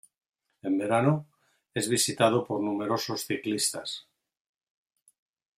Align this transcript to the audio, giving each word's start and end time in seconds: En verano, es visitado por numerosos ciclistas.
En 0.69 0.79
verano, 0.79 1.27
es 1.75 1.87
visitado 1.87 2.43
por 2.43 2.59
numerosos 2.63 3.21
ciclistas. 3.23 4.07